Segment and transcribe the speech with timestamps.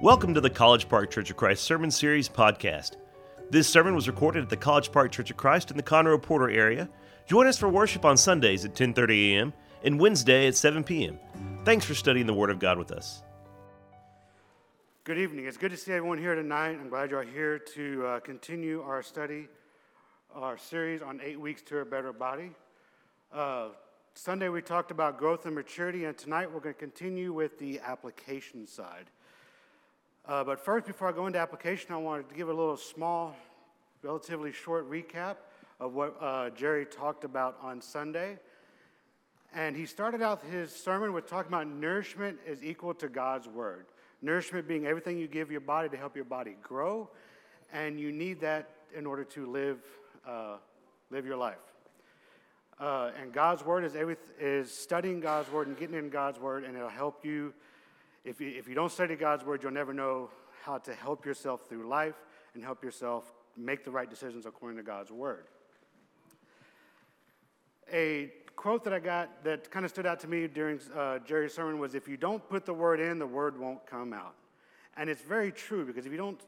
[0.00, 2.92] Welcome to the College Park Church of Christ Sermon Series podcast.
[3.50, 6.48] This sermon was recorded at the College Park Church of Christ in the Conroe Porter
[6.48, 6.88] area.
[7.26, 9.52] Join us for worship on Sundays at 10:30 a.m.
[9.82, 11.18] and Wednesday at 7 p.m.
[11.64, 13.24] Thanks for studying the Word of God with us.
[15.02, 15.46] Good evening.
[15.46, 16.78] It's good to see everyone here tonight.
[16.80, 19.48] I'm glad you're here to uh, continue our study,
[20.32, 22.52] our series on eight weeks to a better body.
[23.32, 23.70] Uh,
[24.14, 27.80] Sunday we talked about growth and maturity, and tonight we're going to continue with the
[27.80, 29.10] application side.
[30.28, 33.34] Uh, but first, before I go into application, I wanted to give a little small,
[34.02, 35.36] relatively short recap
[35.80, 38.38] of what uh, Jerry talked about on Sunday.
[39.54, 43.86] And he started out his sermon with talking about nourishment is equal to God's word.
[44.20, 47.08] Nourishment being everything you give your body to help your body grow,
[47.72, 49.78] and you need that in order to live,
[50.28, 50.56] uh,
[51.10, 51.56] live your life.
[52.78, 56.64] Uh, and God's word is, every, is studying God's word and getting in God's word,
[56.64, 57.54] and it'll help you
[58.28, 60.28] if you, if you don't study God's word, you'll never know
[60.62, 62.14] how to help yourself through life
[62.54, 65.46] and help yourself make the right decisions according to God's word.
[67.90, 71.54] A quote that I got that kind of stood out to me during uh, Jerry's
[71.54, 74.34] sermon was if you don't put the word in, the word won't come out.
[74.98, 76.40] And it's very true because if you don't,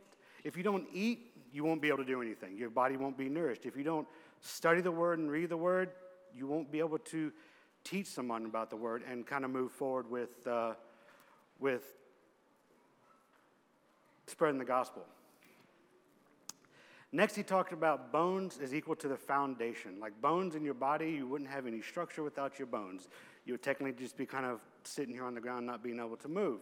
[0.44, 2.58] if you don't eat, you won't be able to do anything.
[2.58, 3.64] Your body won't be nourished.
[3.64, 4.06] If you don't
[4.42, 5.92] study the word and read the word,
[6.34, 7.32] you won't be able to
[7.84, 10.47] teach someone about the word and kind of move forward with.
[10.47, 10.74] Uh,
[11.61, 11.84] with
[14.27, 15.05] spreading the gospel.
[17.12, 19.98] Next, he talked about bones is equal to the foundation.
[20.00, 23.08] Like bones in your body, you wouldn't have any structure without your bones.
[23.44, 26.16] You would technically just be kind of sitting here on the ground, not being able
[26.19, 26.61] to move.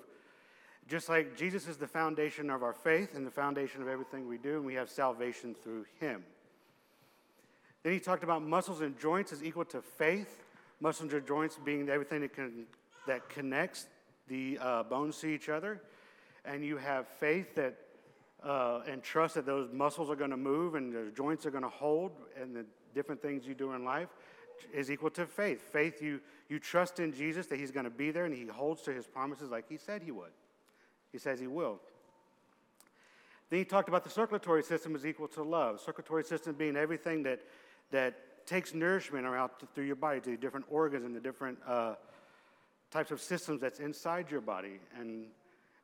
[0.89, 4.39] Just like Jesus is the foundation of our faith and the foundation of everything we
[4.39, 6.25] do, and we have salvation through him.
[7.83, 10.43] Then he talked about muscles and joints is equal to faith.
[10.81, 12.65] Muscles and joints being everything that, can,
[13.07, 13.87] that connects
[14.29, 15.81] the uh, bones to each other,
[16.45, 17.77] and you have faith that
[18.43, 21.65] uh, and trust that those muscles are going to move and the joints are going
[21.65, 22.65] to hold, and the
[22.95, 24.09] different things you do in life
[24.73, 25.61] is equal to faith.
[25.73, 28.83] Faith, you you trust in Jesus that He's going to be there and He holds
[28.83, 30.33] to His promises like He said He would.
[31.13, 31.81] He says He will.
[33.51, 35.81] Then he talked about the circulatory system is equal to love.
[35.81, 37.41] Circulatory system being everything that
[37.91, 41.95] that takes nourishment around through your body to the different organs and the different uh,
[42.91, 44.81] types of systems that's inside your body.
[44.99, 45.27] And,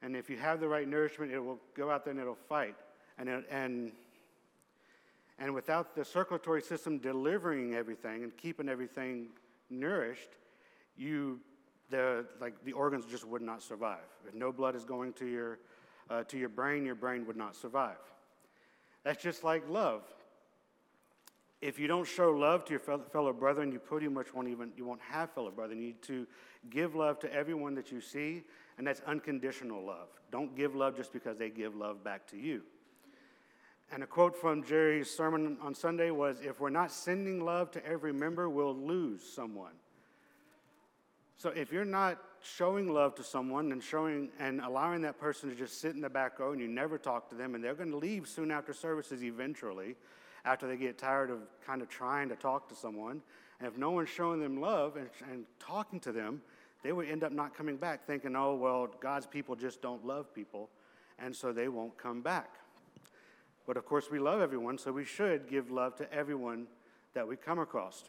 [0.02, 2.76] and if you have the right nourishment, it will go out there and it'll fight.
[3.18, 3.92] And, it, and,
[5.38, 9.28] and without the circulatory system delivering everything and keeping everything
[9.70, 10.30] nourished,
[10.96, 11.40] you,
[11.90, 14.04] the, like, the organs just would not survive.
[14.26, 15.58] If no blood is going to your,
[16.10, 17.96] uh, to your brain, your brain would not survive.
[19.04, 20.02] That's just like love
[21.60, 24.84] if you don't show love to your fellow brethren, you pretty much won't even you
[24.84, 25.80] won't have fellow brethren.
[25.80, 26.26] You need to
[26.70, 28.42] give love to everyone that you see,
[28.78, 30.08] and that's unconditional love.
[30.30, 32.62] Don't give love just because they give love back to you.
[33.92, 37.86] And a quote from Jerry's sermon on Sunday was If we're not sending love to
[37.86, 39.74] every member, we'll lose someone.
[41.36, 45.56] So if you're not showing love to someone and showing and allowing that person to
[45.56, 47.90] just sit in the back row and you never talk to them and they're going
[47.90, 49.96] to leave soon after services eventually
[50.44, 53.22] after they get tired of kind of trying to talk to someone.
[53.58, 56.42] And if no one's showing them love and, and talking to them,
[56.82, 60.34] they would end up not coming back, thinking, oh, well, God's people just don't love
[60.34, 60.68] people,
[61.18, 62.56] and so they won't come back.
[63.66, 66.66] But of course, we love everyone, so we should give love to everyone
[67.14, 68.04] that we come across.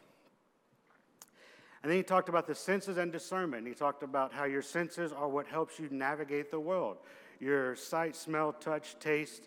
[1.82, 3.66] And then he talked about the senses and discernment.
[3.66, 6.98] He talked about how your senses are what helps you navigate the world.
[7.40, 9.44] Your sight, smell, touch, taste,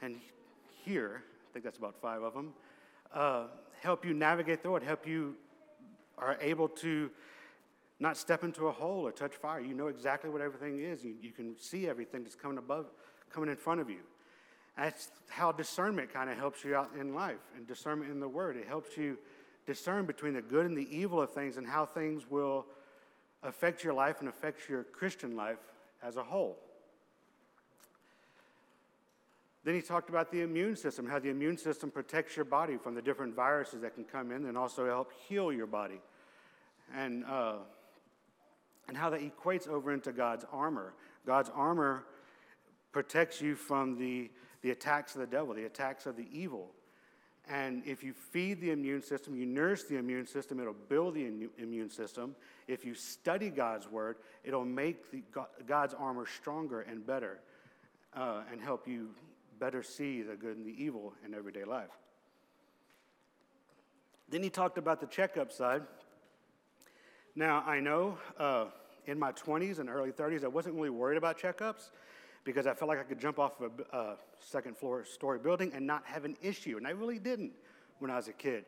[0.00, 0.16] and
[0.84, 1.22] hear
[1.54, 2.52] think that's about five of them,
[3.14, 3.44] uh,
[3.80, 5.36] help you navigate through it, help you
[6.18, 7.10] are able to
[8.00, 9.60] not step into a hole or touch fire.
[9.60, 11.04] You know exactly what everything is.
[11.04, 12.86] You, you can see everything that's coming above,
[13.32, 14.00] coming in front of you.
[14.76, 18.56] That's how discernment kind of helps you out in life and discernment in the Word.
[18.56, 19.16] It helps you
[19.64, 22.66] discern between the good and the evil of things and how things will
[23.44, 25.58] affect your life and affect your Christian life
[26.02, 26.58] as a whole.
[29.64, 32.94] Then he talked about the immune system, how the immune system protects your body from
[32.94, 36.00] the different viruses that can come in and also help heal your body.
[36.94, 37.56] And, uh,
[38.86, 40.92] and how that equates over into God's armor.
[41.26, 42.04] God's armor
[42.92, 44.30] protects you from the,
[44.60, 46.70] the attacks of the devil, the attacks of the evil.
[47.48, 51.48] And if you feed the immune system, you nourish the immune system, it'll build the
[51.58, 52.34] immune system.
[52.68, 55.22] If you study God's word, it'll make the,
[55.66, 57.40] God's armor stronger and better
[58.14, 59.08] uh, and help you
[59.58, 61.90] better see the good and the evil in everyday life.
[64.28, 65.82] Then he talked about the checkup side.
[67.36, 68.66] Now, I know uh,
[69.06, 71.90] in my 20s and early 30s, I wasn't really worried about checkups
[72.44, 75.72] because I felt like I could jump off of a uh, second floor story building
[75.74, 76.76] and not have an issue.
[76.76, 77.52] And I really didn't
[77.98, 78.64] when I was a kid.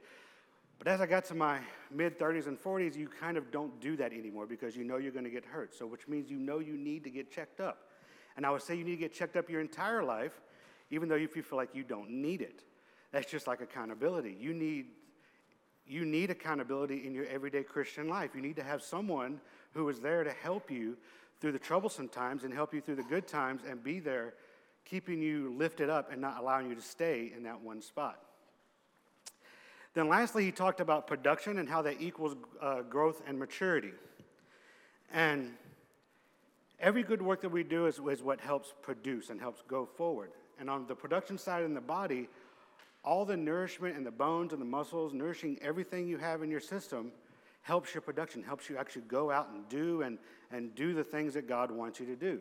[0.78, 1.60] But as I got to my
[1.90, 5.12] mid 30s and 40s, you kind of don't do that anymore because you know you're
[5.12, 5.74] going to get hurt.
[5.74, 7.78] So, which means you know you need to get checked up.
[8.36, 10.40] And I would say you need to get checked up your entire life,
[10.90, 12.62] even though if you feel like you don't need it.
[13.12, 14.36] That's just like accountability.
[14.38, 14.86] You need,
[15.86, 18.30] you need accountability in your everyday Christian life.
[18.34, 19.40] You need to have someone
[19.74, 20.96] who is there to help you
[21.40, 24.34] through the troublesome times and help you through the good times and be there,
[24.84, 28.20] keeping you lifted up and not allowing you to stay in that one spot.
[29.94, 33.92] Then, lastly, he talked about production and how that equals uh, growth and maturity.
[35.10, 35.54] And
[36.78, 40.32] every good work that we do is, is what helps produce and helps go forward.
[40.58, 42.28] And on the production side in the body,
[43.04, 46.60] all the nourishment and the bones and the muscles, nourishing everything you have in your
[46.60, 47.12] system,
[47.62, 50.18] helps your production, helps you actually go out and do and,
[50.50, 52.40] and do the things that God wants you to do.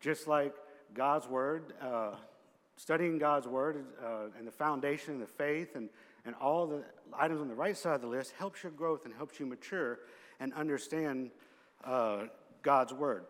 [0.00, 0.54] Just like
[0.94, 2.12] God's Word, uh,
[2.76, 5.88] studying God's Word uh, and the foundation and the faith and
[6.26, 6.82] and all the
[7.16, 10.00] items on the right side of the list helps your growth and helps you mature
[10.40, 11.30] and understand
[11.84, 12.24] uh,
[12.62, 13.24] God's Word.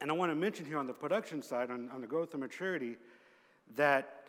[0.00, 2.40] And I want to mention here on the production side, on, on the growth and
[2.40, 2.96] maturity,
[3.76, 4.28] that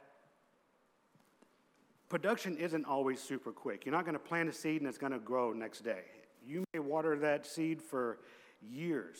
[2.09, 3.85] production isn't always super quick.
[3.85, 6.01] You're not going to plant a seed and it's going to grow next day.
[6.45, 8.19] You may water that seed for
[8.67, 9.17] years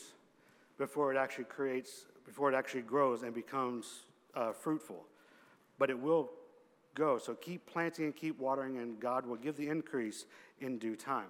[0.76, 5.04] before it actually creates, before it actually grows and becomes uh, fruitful.
[5.78, 6.30] But it will
[6.94, 7.18] go.
[7.18, 10.26] So keep planting and keep watering, and God will give the increase
[10.60, 11.28] in due time.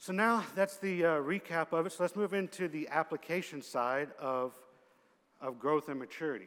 [0.00, 1.92] So now that's the uh, recap of it.
[1.92, 4.54] So let's move into the application side of,
[5.40, 6.46] of growth and maturity.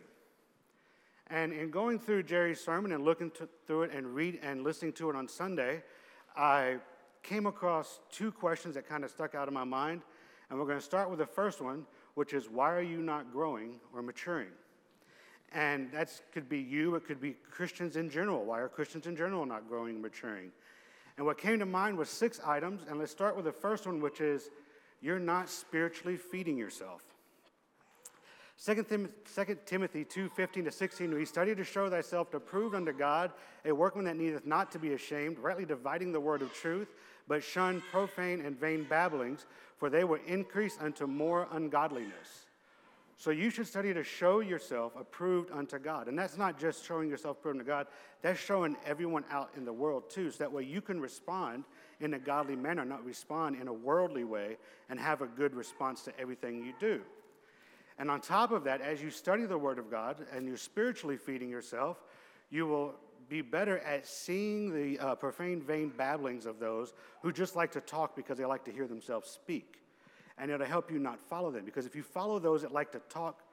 [1.28, 4.94] And in going through Jerry's sermon and looking to, through it and read and listening
[4.94, 5.84] to it on Sunday,
[6.36, 6.78] I
[7.24, 10.02] came across two questions that kind of stuck out of my mind.
[10.50, 13.34] And we're going to start with the first one, which is why are you not
[13.34, 14.50] growing or maturing?
[15.54, 18.46] And that could be you, it could be Christians in general.
[18.46, 20.52] Why are Christians in general not growing and maturing?
[21.18, 22.82] And what came to mind was six items.
[22.88, 24.50] And let's start with the first one, which is
[25.02, 27.02] you're not spiritually feeding yourself.
[28.64, 29.10] 2
[29.66, 33.32] Timothy 2 15 to 16, we study to show thyself to approved unto God,
[33.66, 36.90] a workman that needeth not to be ashamed, rightly dividing the word of truth,
[37.28, 39.48] but shun profane and vain babblings,
[39.78, 42.46] for they will increase unto more ungodliness.
[43.22, 46.08] So you should study to show yourself approved unto God.
[46.08, 47.86] And that's not just showing yourself approved unto God,
[48.24, 50.32] that's showing everyone out in the world too.
[50.32, 51.66] So that way you can respond
[52.00, 54.58] in a godly manner, not respond in a worldly way,
[54.90, 57.00] and have a good response to everything you do.
[58.00, 61.16] And on top of that, as you study the Word of God and you're spiritually
[61.16, 62.02] feeding yourself,
[62.50, 62.96] you will
[63.30, 67.82] be better at seeing the uh, profane, vain babblings of those who just like to
[67.82, 69.81] talk because they like to hear themselves speak
[70.42, 71.64] and it'll help you not follow them.
[71.64, 73.44] Because if you follow those that like to talk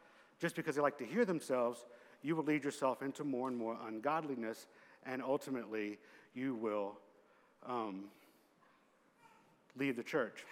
[0.40, 1.84] just because they like to hear themselves,
[2.22, 4.66] you will lead yourself into more and more ungodliness,
[5.04, 5.98] and ultimately
[6.34, 6.98] you will
[7.66, 8.04] um,
[9.76, 10.46] leave the church.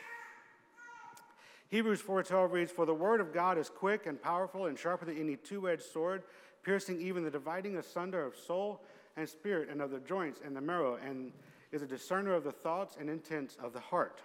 [1.69, 5.17] Hebrews 4:12 reads, "For the word of God is quick and powerful and sharper than
[5.17, 6.23] any two-edged sword,
[6.63, 8.85] piercing even the dividing asunder of soul
[9.17, 11.33] and spirit and of the joints and the marrow, and
[11.73, 14.21] is a discerner of the thoughts and intents of the heart."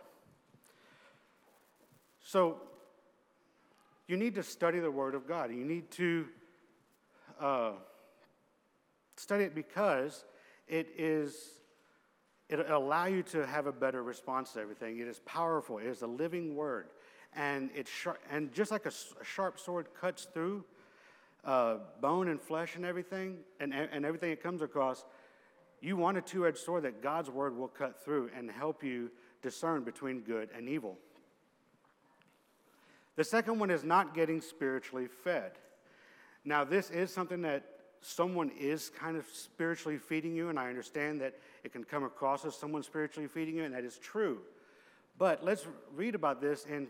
[2.31, 2.61] So
[4.07, 5.51] you need to study the Word of God.
[5.51, 6.27] You need to
[7.41, 7.71] uh,
[9.17, 10.23] study it because
[10.65, 11.59] it is
[12.47, 14.99] it'll allow you to have a better response to everything.
[14.99, 15.79] It is powerful.
[15.79, 16.87] It is a living Word,
[17.35, 20.63] and it's sharp, and just like a, a sharp sword cuts through
[21.43, 25.03] uh, bone and flesh and everything, and, and everything it comes across.
[25.81, 29.11] You want a two edged sword that God's word will cut through and help you
[29.41, 30.97] discern between good and evil.
[33.15, 35.51] The second one is not getting spiritually fed.
[36.45, 37.63] Now, this is something that
[38.01, 42.45] someone is kind of spiritually feeding you, and I understand that it can come across
[42.45, 44.39] as someone spiritually feeding you, and that is true.
[45.17, 46.87] But let's read about this in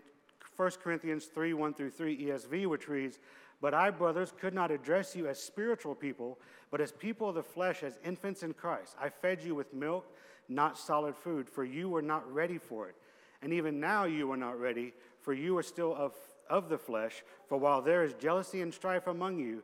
[0.56, 3.20] 1 Corinthians 3 1 through 3 ESV, which reads,
[3.60, 7.44] But I, brothers, could not address you as spiritual people, but as people of the
[7.44, 8.96] flesh, as infants in Christ.
[9.00, 10.06] I fed you with milk,
[10.48, 12.96] not solid food, for you were not ready for it.
[13.42, 16.14] And even now you are not ready, for you are still of,
[16.50, 17.24] of the flesh.
[17.48, 19.64] For while there is jealousy and strife among you,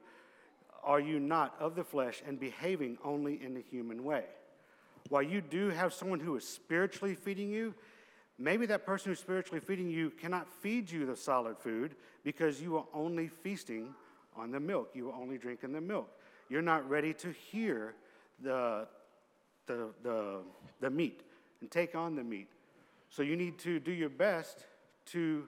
[0.84, 4.24] are you not of the flesh and behaving only in the human way?
[5.10, 7.74] While you do have someone who is spiritually feeding you,
[8.38, 12.78] maybe that person who's spiritually feeding you cannot feed you the solid food because you
[12.78, 13.94] are only feasting
[14.36, 14.92] on the milk.
[14.94, 16.10] You are only drinking the milk.
[16.50, 17.96] You're not ready to hear
[18.42, 18.88] the,
[19.66, 20.40] the, the,
[20.80, 21.24] the meat
[21.62, 22.48] and take on the meat.
[23.10, 24.64] So you need to do your best
[25.08, 25.48] to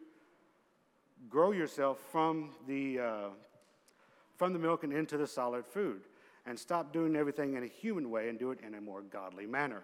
[1.30, 3.30] grow yourself from the, uh,
[4.38, 6.02] from the milk and into the solid food.
[6.46, 9.46] And stop doing everything in a human way and do it in a more godly
[9.46, 9.84] manner.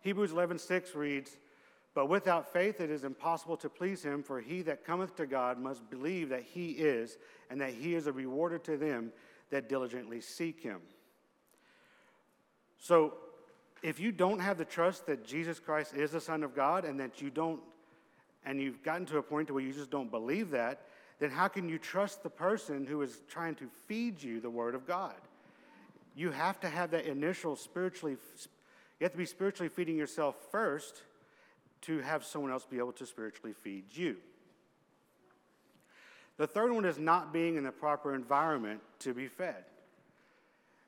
[0.00, 1.38] Hebrews 11:6 reads,
[1.94, 5.58] "But without faith it is impossible to please him, for he that cometh to God
[5.58, 7.18] must believe that he is,
[7.48, 9.12] and that he is a rewarder to them
[9.50, 10.82] that diligently seek him."
[12.78, 13.16] So,
[13.82, 16.98] if you don't have the trust that Jesus Christ is the Son of God and
[16.98, 17.62] that you don't,
[18.44, 20.86] and you've gotten to a point where you just don't believe that,
[21.18, 24.74] then how can you trust the person who is trying to feed you the Word
[24.74, 25.14] of God?
[26.14, 28.16] You have to have that initial spiritually,
[28.98, 31.02] you have to be spiritually feeding yourself first
[31.82, 34.16] to have someone else be able to spiritually feed you.
[36.38, 39.64] The third one is not being in the proper environment to be fed.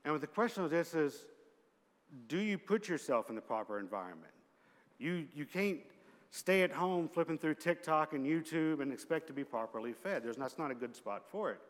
[0.04, 1.26] And the question of this is
[2.28, 4.32] do you put yourself in the proper environment?
[4.98, 5.78] You, you can't
[6.34, 10.24] stay at home flipping through TikTok and YouTube and expect to be properly fed.
[10.24, 11.60] There's, that's not a good spot for it.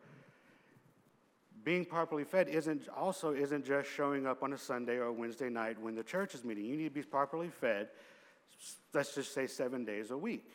[1.63, 5.49] Being properly fed isn't, also isn't just showing up on a Sunday or a Wednesday
[5.49, 6.65] night when the church is meeting.
[6.65, 7.89] You need to be properly fed,
[8.91, 10.53] let's just say seven days a week.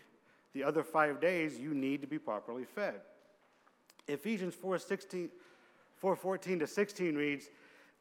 [0.55, 3.03] The other five days, you need to be properly fed.
[4.09, 5.29] Ephesians 4, 16,
[5.99, 7.49] 4 14 to 16 reads,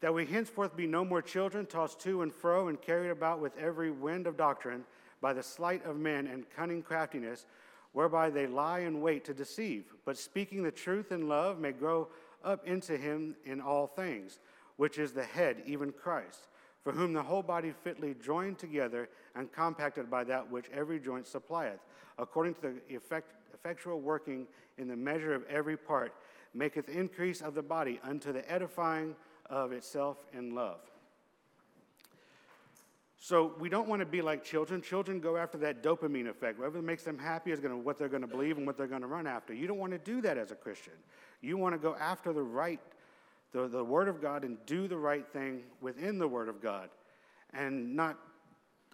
[0.02, 3.56] that we henceforth be no more children tossed to and fro and carried about with
[3.60, 4.86] every wind of doctrine
[5.22, 7.46] by the sleight of men and cunning craftiness,
[7.92, 12.08] whereby they lie in wait to deceive, but speaking the truth in love may grow
[12.44, 14.40] up into him in all things,
[14.78, 16.48] which is the head, even Christ,
[16.84, 21.28] for whom the whole body fitly joined together and compacted by that which every joint
[21.28, 21.80] supplieth,
[22.18, 24.48] according to the effect, effectual working
[24.78, 26.14] in the measure of every part,
[26.54, 29.16] maketh increase of the body unto the edifying
[29.50, 30.80] of itself in love.
[33.22, 34.82] So we don't want to be like children.
[34.82, 36.58] Children go after that dopamine effect.
[36.58, 38.88] Whatever makes them happy is going to what they're going to believe and what they're
[38.88, 39.54] going to run after.
[39.54, 40.94] You don't want to do that as a Christian.
[41.42, 42.80] You want to go after the right,
[43.52, 46.90] the, the Word of God and do the right thing within the Word of God
[47.54, 48.18] and not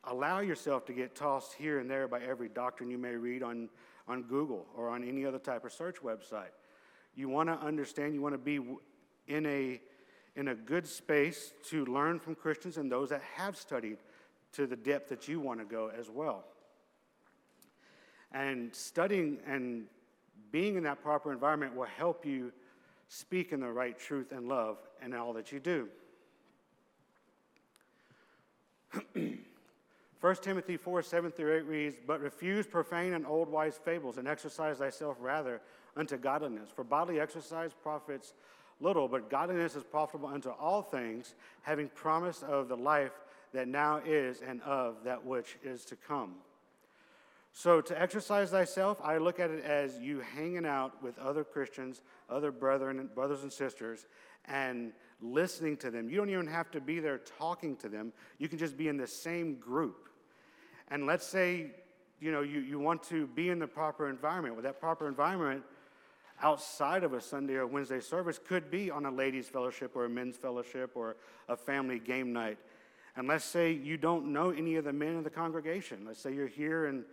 [0.05, 3.70] allow yourself to get tossed here and there by every doctrine you may read on,
[4.08, 6.53] on Google or on any other type of search website.
[7.15, 8.60] You want to understand, you want to be
[9.27, 9.82] in a
[10.36, 13.98] in a good space to learn from Christians and those that have studied
[14.56, 16.46] to the depth that you want to go as well.
[18.32, 19.86] And studying and
[20.52, 22.52] being in that proper environment will help you
[23.08, 25.88] speak in the right truth and love in all that you do.
[30.22, 34.28] 1 Timothy 4 7 through 8 reads, But refuse profane and old wise fables, and
[34.28, 35.62] exercise thyself rather
[35.96, 36.70] unto godliness.
[36.76, 38.34] For bodily exercise profits
[38.80, 43.12] little, but godliness is profitable unto all things, having promise of the life
[43.56, 46.36] that now is and of that which is to come.
[47.58, 52.02] So, to exercise thyself, I look at it as you hanging out with other Christians,
[52.30, 54.08] other brethren, brothers and sisters,
[54.44, 56.10] and listening to them.
[56.10, 58.12] You don't even have to be there talking to them.
[58.40, 60.10] You can just be in the same group.
[60.90, 61.72] And let's say,
[62.20, 64.56] you know, you, you want to be in the proper environment.
[64.56, 65.64] With that proper environment,
[66.42, 70.10] outside of a Sunday or Wednesday service could be on a ladies' fellowship or a
[70.10, 71.16] men's fellowship or
[71.48, 72.58] a family game night.
[73.17, 76.03] And let's say you don't know any of the men in the congregation.
[76.05, 77.05] Let's say you're here and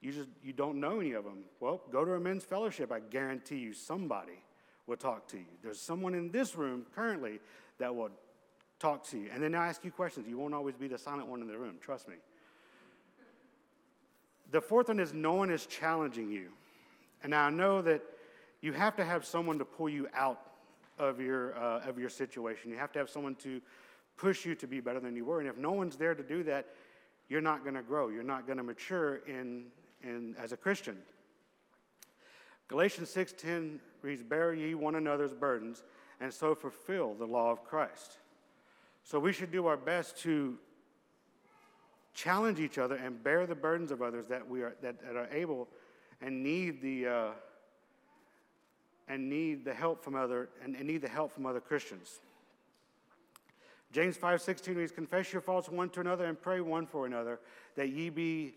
[0.00, 1.44] you just you don't know any of them.
[1.60, 2.90] Well, go to a men's fellowship.
[2.90, 4.42] I guarantee you somebody
[4.86, 5.44] will talk to you.
[5.62, 7.38] There's someone in this room currently
[7.78, 8.10] that will
[8.78, 9.28] talk to you.
[9.32, 10.26] And then I ask you questions.
[10.28, 12.16] You won't always be the silent one in the room, trust me.
[14.50, 16.48] The fourth one is no one is challenging you.
[17.22, 18.02] And I know that
[18.60, 20.40] you have to have someone to pull you out
[20.98, 22.70] of your, uh, of your situation.
[22.70, 23.60] You have to have someone to
[24.22, 25.40] push you to be better than you were.
[25.40, 26.68] And if no one's there to do that,
[27.28, 28.08] you're not going to grow.
[28.08, 29.64] You're not going to mature in,
[30.04, 30.96] in, as a Christian.
[32.68, 35.82] Galatians 6.10 reads, Bear ye one another's burdens,
[36.20, 38.18] and so fulfill the law of Christ.
[39.02, 40.56] So we should do our best to
[42.14, 45.28] challenge each other and bear the burdens of others that, we are, that, that are
[45.32, 45.68] able
[46.20, 47.06] and need the...
[47.08, 47.30] Uh,
[49.08, 52.20] and need the help from other and, and need the help from other Christians.
[53.92, 57.38] James 5:16 reads, Confess your faults one to another and pray one for another,
[57.76, 58.54] that ye be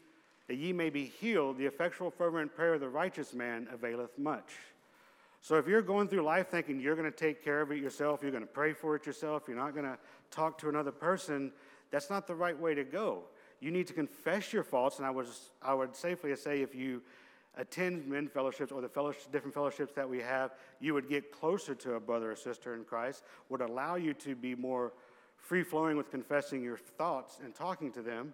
[0.48, 1.58] that ye may be healed.
[1.58, 4.54] The effectual fervent prayer of the righteous man availeth much.
[5.42, 8.22] So if you're going through life thinking you're going to take care of it yourself,
[8.22, 9.98] you're going to pray for it yourself, you're not going to
[10.32, 11.52] talk to another person,
[11.92, 13.24] that's not the right way to go.
[13.60, 17.02] You need to confess your faults, and I, was, I would safely say if you
[17.58, 18.90] attend men fellowships or the
[19.32, 22.84] different fellowships that we have, you would get closer to a brother or sister in
[22.84, 24.94] Christ, would allow you to be more
[25.46, 28.34] free flowing with confessing your thoughts and talking to them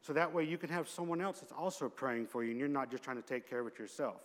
[0.00, 2.68] So that way you can have someone else that's also praying for you and you're
[2.68, 4.20] not just trying to take care of it yourself.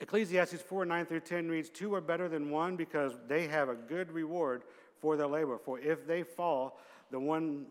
[0.00, 3.74] Ecclesiastes 4 9 through 10 reads, Two are better than one because they have a
[3.74, 4.62] good reward
[5.00, 5.56] for their labor.
[5.56, 6.78] For if they fall,
[7.10, 7.66] the one,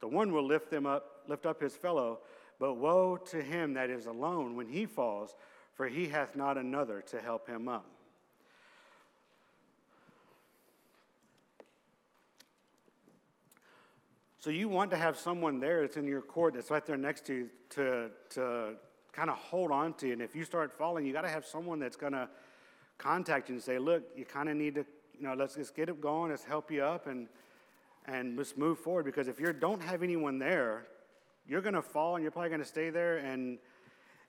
[0.00, 2.18] the one will lift them up, lift up his fellow.
[2.58, 5.36] But woe to him that is alone when he falls,
[5.74, 7.86] for he hath not another to help him up.
[14.48, 17.26] So you want to have someone there that's in your court that's right there next
[17.26, 18.76] to you to, to
[19.12, 20.10] kind of hold on to.
[20.10, 22.30] And if you start falling, you got to have someone that's going to
[22.96, 24.86] contact you and say, look, you kind of need to,
[25.20, 27.28] you know, let's just get it going, let's help you up and,
[28.06, 29.04] and let's move forward.
[29.04, 30.86] Because if you don't have anyone there,
[31.46, 33.58] you're going to fall and you're probably going to stay there and,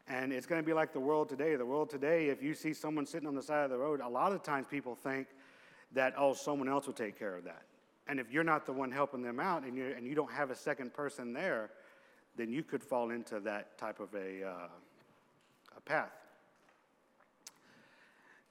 [0.09, 1.55] and it's going to be like the world today.
[1.55, 4.09] The world today, if you see someone sitting on the side of the road, a
[4.09, 5.27] lot of times people think
[5.93, 7.63] that, oh, someone else will take care of that.
[8.09, 10.49] And if you're not the one helping them out and, you and you don't have
[10.49, 11.69] a second person there,
[12.35, 14.67] then you could fall into that type of a, uh,
[15.77, 16.11] a path.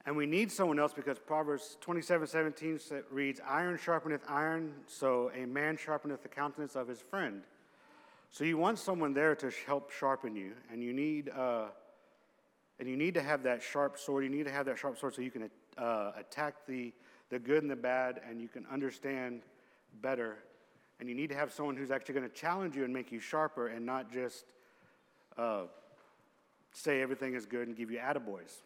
[0.05, 2.79] And we need someone else because Proverbs 27 17
[3.11, 7.41] reads, Iron sharpeneth iron, so a man sharpeneth the countenance of his friend.
[8.31, 11.65] So you want someone there to help sharpen you, and you need, uh,
[12.79, 14.23] and you need to have that sharp sword.
[14.23, 16.93] You need to have that sharp sword so you can uh, attack the,
[17.29, 19.41] the good and the bad, and you can understand
[20.01, 20.37] better.
[20.99, 23.19] And you need to have someone who's actually going to challenge you and make you
[23.19, 24.45] sharper and not just
[25.37, 25.63] uh,
[26.73, 28.61] say everything is good and give you attaboys.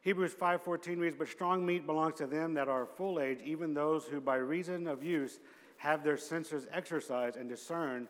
[0.00, 4.06] Hebrews 5:14 reads, "But strong meat belongs to them that are full age, even those
[4.06, 5.40] who by reason of use
[5.78, 8.08] have their senses exercised and discern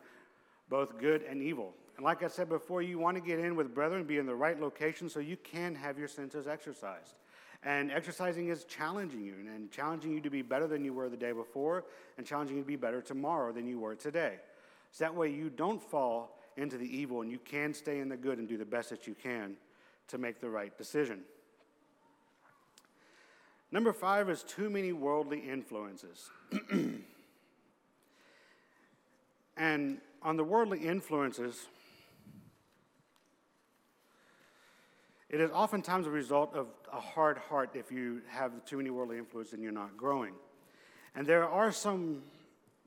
[0.69, 3.73] both good and evil." And like I said before, you want to get in with
[3.73, 7.15] brethren, be in the right location so you can have your senses exercised.
[7.63, 11.17] And exercising is challenging you and challenging you to be better than you were the
[11.17, 11.83] day before
[12.17, 14.35] and challenging you to be better tomorrow than you were today.
[14.91, 18.17] So that way you don't fall into the evil and you can stay in the
[18.17, 19.55] good and do the best that you can
[20.07, 21.21] to make the right decision.
[23.71, 26.29] Number five is too many worldly influences.
[29.57, 31.67] and on the worldly influences,
[35.29, 39.17] It is oftentimes a result of a hard heart if you have too many worldly
[39.17, 40.33] influence and you're not growing.
[41.15, 42.23] And there are some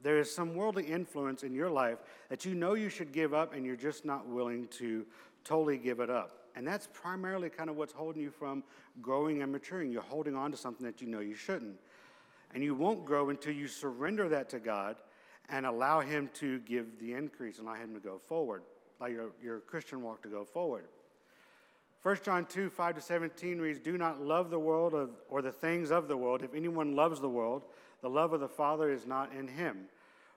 [0.02, 3.54] there is some worldly influence in your life that you know you should give up
[3.54, 5.06] and you're just not willing to
[5.44, 6.42] totally give it up.
[6.56, 8.64] And that's primarily kind of what's holding you from
[9.00, 9.92] growing and maturing.
[9.92, 11.78] You're holding on to something that you know you shouldn't.
[12.52, 14.96] And you won't grow until you surrender that to God
[15.48, 18.62] and allow Him to give the increase and allow Him to go forward,
[19.00, 20.84] allow your, your Christian walk to go forward.
[22.02, 25.90] 1 John 2 5 to 17 reads, Do not love the world or the things
[25.90, 26.42] of the world.
[26.42, 27.62] If anyone loves the world,
[28.00, 29.84] the love of the Father is not in him.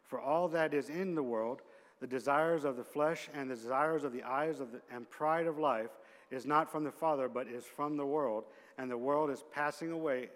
[0.03, 1.61] For all that is in the world,
[1.99, 5.47] the desires of the flesh and the desires of the eyes of the, and pride
[5.47, 5.89] of life,
[6.29, 8.43] is not from the Father, but is from the world.
[8.77, 10.29] And the world is passing away,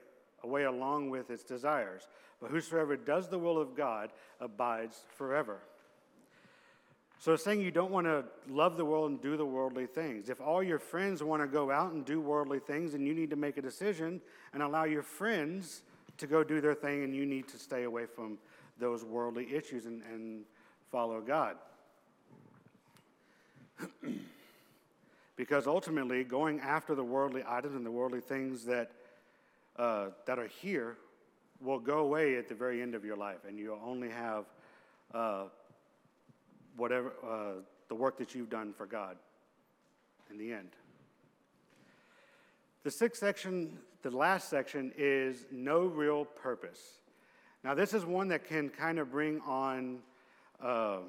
[0.43, 2.07] away along with its desires.
[2.41, 5.59] But whosoever does the will of God abides forever.
[7.19, 10.29] So it's saying you don't want to love the world and do the worldly things.
[10.29, 13.29] If all your friends want to go out and do worldly things, then you need
[13.31, 14.21] to make a decision
[14.53, 15.81] and allow your friends
[16.17, 18.37] to go do their thing, and you need to stay away from
[18.79, 20.43] those worldly issues and, and
[20.91, 21.57] follow God.
[25.35, 28.91] because ultimately, going after the worldly items and the worldly things that,
[29.77, 30.97] uh, that are here
[31.61, 34.45] will go away at the very end of your life, and you'll only have
[35.13, 35.43] uh,
[36.79, 39.17] whatever uh, the work that you've done for God
[40.31, 40.69] in the end.
[42.83, 46.99] The sixth section, the last section, is no real purpose.
[47.63, 49.99] Now, this is one that can kind of bring on
[50.63, 50.99] uh,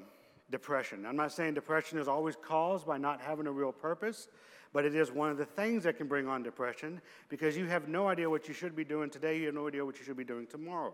[0.49, 1.05] depression.
[1.05, 4.27] I'm not saying depression is always caused by not having a real purpose,
[4.73, 7.87] but it is one of the things that can bring on depression because you have
[7.87, 10.17] no idea what you should be doing today, you have no idea what you should
[10.17, 10.93] be doing tomorrow.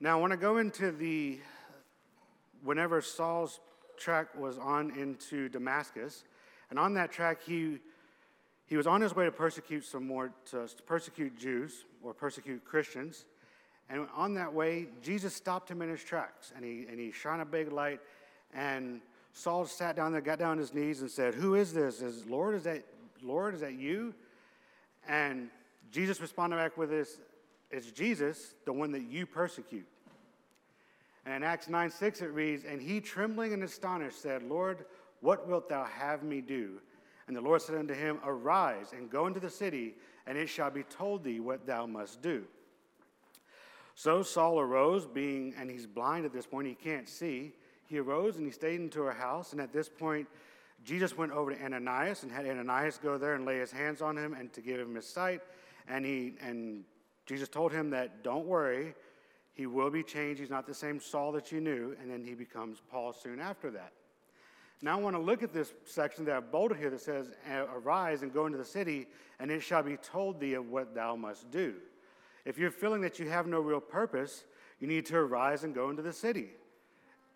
[0.00, 1.40] Now, I want to go into the
[2.62, 3.60] whenever Saul's
[3.96, 6.24] track was on into Damascus,
[6.70, 7.78] and on that track, he,
[8.66, 12.64] he was on his way to persecute some more, to, to persecute Jews or persecute
[12.64, 13.24] Christians.
[13.90, 17.40] And on that way, Jesus stopped him in his tracks, and he, and he shone
[17.40, 18.00] a big light.
[18.52, 19.00] And
[19.32, 22.02] Saul sat down there, got down on his knees, and said, Who is this?
[22.02, 22.84] Is Lord, is that
[23.22, 24.14] Lord, is that you?
[25.08, 25.48] And
[25.90, 27.18] Jesus responded back with this,
[27.70, 29.86] It's Jesus, the one that you persecute.
[31.28, 34.86] And in Acts 9 6, it reads, And he, trembling and astonished, said, Lord,
[35.20, 36.80] what wilt thou have me do?
[37.26, 40.70] And the Lord said unto him, Arise and go into the city, and it shall
[40.70, 42.44] be told thee what thou must do.
[43.94, 47.52] So Saul arose, being, and he's blind at this point, he can't see.
[47.84, 50.26] He arose and he stayed into a house, and at this point,
[50.82, 54.16] Jesus went over to Ananias and had Ananias go there and lay his hands on
[54.16, 55.42] him and to give him his sight.
[55.88, 56.84] And he and
[57.26, 58.94] Jesus told him that don't worry,
[59.58, 60.40] he will be changed.
[60.40, 61.96] He's not the same Saul that you knew.
[62.00, 63.92] And then he becomes Paul soon after that.
[64.82, 68.22] Now I want to look at this section that I've bolded here that says, Arise
[68.22, 69.08] and go into the city,
[69.40, 71.74] and it shall be told thee of what thou must do.
[72.44, 74.44] If you're feeling that you have no real purpose,
[74.78, 76.50] you need to arise and go into the city.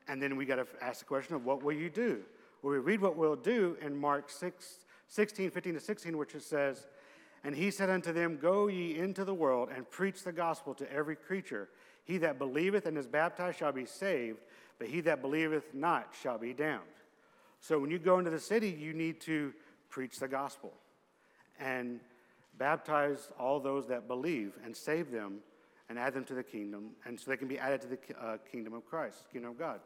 [0.07, 2.23] And then we got to ask the question of what will you do?
[2.63, 6.45] Well, we read what we'll do in Mark 6, 16, 15 to 16, which it
[6.45, 6.87] says,
[7.43, 10.93] And he said unto them, Go ye into the world and preach the gospel to
[10.93, 11.69] every creature.
[12.05, 14.39] He that believeth and is baptized shall be saved,
[14.79, 16.83] but he that believeth not shall be damned.
[17.61, 19.53] So when you go into the city, you need to
[19.89, 20.73] preach the gospel
[21.61, 22.01] and
[22.59, 25.39] baptize all those that believe and save them
[25.89, 28.39] and add them to the kingdom, and so they can be added to the uh,
[28.51, 29.81] kingdom of Christ, kingdom of God.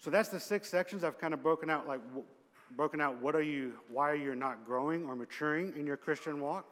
[0.00, 2.00] So that's the six sections I've kind of broken out, like
[2.76, 3.20] broken out.
[3.20, 3.74] What are you?
[3.90, 6.66] Why are you not growing or maturing in your Christian walk?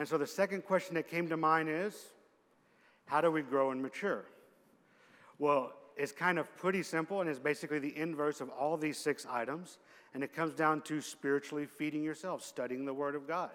[0.00, 1.94] And so the second question that came to mind is,
[3.04, 4.24] how do we grow and mature?
[5.38, 9.26] Well, it's kind of pretty simple, and it's basically the inverse of all these six
[9.28, 9.76] items.
[10.14, 13.50] And it comes down to spiritually feeding yourself, studying the Word of God.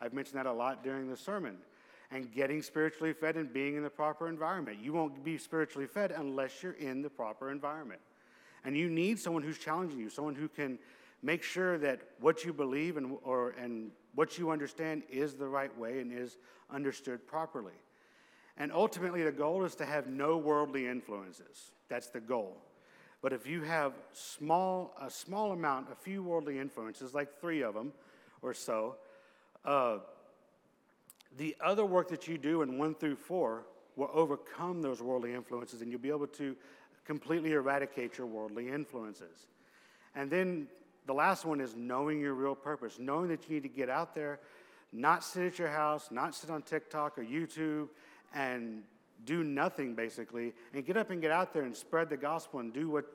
[0.00, 1.56] I've mentioned that a lot during the sermon.
[2.12, 4.78] And getting spiritually fed and being in the proper environment.
[4.80, 8.00] You won't be spiritually fed unless you're in the proper environment.
[8.64, 10.78] And you need someone who's challenging you, someone who can
[11.22, 15.76] make sure that what you believe and, or, and what you understand is the right
[15.78, 16.36] way and is
[16.70, 17.72] understood properly.
[18.56, 21.72] And ultimately, the goal is to have no worldly influences.
[21.88, 22.56] That's the goal.
[23.22, 27.74] But if you have small, a small amount, a few worldly influences, like three of
[27.74, 27.92] them
[28.42, 28.96] or so,
[29.64, 29.98] uh,
[31.36, 33.64] the other work that you do in one through four
[33.96, 36.56] will overcome those worldly influences and you'll be able to
[37.04, 39.46] completely eradicate your worldly influences.
[40.14, 40.68] And then
[41.08, 44.14] the last one is knowing your real purpose, knowing that you need to get out
[44.14, 44.38] there,
[44.92, 47.88] not sit at your house, not sit on TikTok or YouTube
[48.34, 48.82] and
[49.24, 52.74] do nothing basically and get up and get out there and spread the gospel and
[52.74, 53.06] do what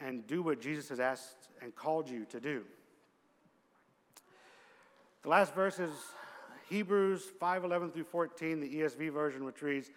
[0.00, 2.62] and do what Jesus has asked and called you to do.
[5.22, 5.92] The last verse is
[6.70, 9.90] Hebrews 5:11 through 14, the ESV version which reads,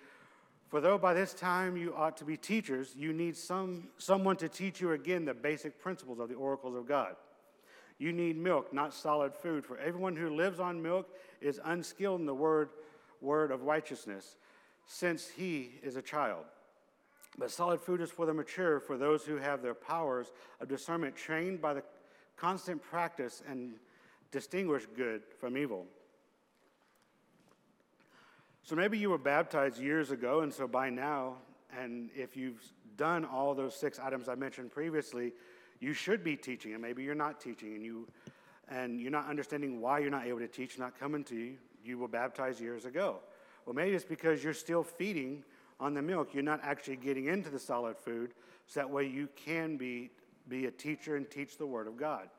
[0.71, 4.49] "For though by this time you ought to be teachers, you need some someone to
[4.49, 7.15] teach you again the basic principles of the oracles of God.
[7.99, 12.25] You need milk, not solid food, for everyone who lives on milk is unskilled in
[12.25, 12.69] the word
[13.21, 14.38] word of righteousness."
[14.91, 16.43] since he is a child.
[17.38, 21.15] But solid food is for the mature, for those who have their powers of discernment
[21.15, 21.84] trained by the
[22.36, 23.75] constant practice and
[24.31, 25.88] distinguish good from evil.
[28.71, 31.34] So maybe you were baptized years ago, and so by now,
[31.77, 32.63] and if you've
[32.95, 35.34] done all those six items I mentioned previously,
[35.81, 38.07] you should be teaching, and maybe you're not teaching, and you
[38.69, 41.57] and you're not understanding why you're not able to teach, not coming to you.
[41.84, 43.17] You were baptized years ago.
[43.65, 45.43] Well, maybe it's because you're still feeding
[45.77, 46.34] on the milk.
[46.34, 48.34] You're not actually getting into the solid food,
[48.67, 50.12] so that way you can be,
[50.47, 52.29] be a teacher and teach the Word of God.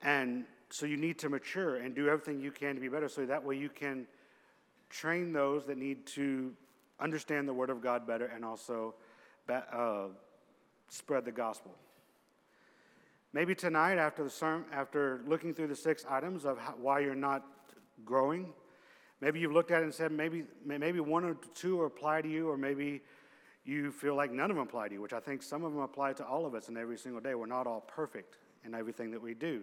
[0.00, 3.24] And so you need to mature and do everything you can to be better, so
[3.24, 4.06] that way you can
[4.90, 6.52] train those that need to
[7.00, 8.94] understand the Word of God better and also
[9.48, 10.06] uh,
[10.88, 11.74] spread the gospel.
[13.32, 17.14] Maybe tonight, after, the sermon, after looking through the six items of how, why you're
[17.14, 17.44] not
[18.04, 18.52] growing,
[19.20, 22.48] maybe you've looked at it and said maybe, maybe one or two apply to you,
[22.48, 23.02] or maybe
[23.64, 25.82] you feel like none of them apply to you, which I think some of them
[25.82, 27.34] apply to all of us in every single day.
[27.34, 29.62] We're not all perfect in everything that we do.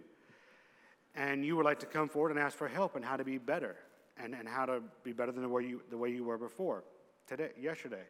[1.15, 3.38] And you would like to come forward and ask for help and how to be
[3.38, 3.75] better
[4.17, 6.84] and, and how to be better than the way, you, the way you were before,
[7.28, 8.04] today, yesterday.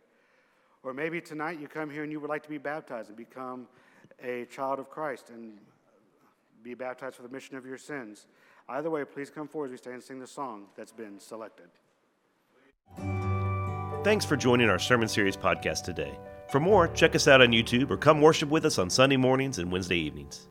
[0.83, 3.67] Or maybe tonight you come here and you would like to be baptized and become
[4.23, 5.57] a child of Christ and
[6.63, 8.27] be baptized for the mission of your sins.
[8.67, 11.67] Either way, please come forward as we stand and sing the song that's been selected.
[14.03, 16.17] Thanks for joining our Sermon Series podcast today.
[16.51, 19.57] For more, check us out on YouTube or come worship with us on Sunday mornings
[19.57, 20.47] and Wednesday evenings.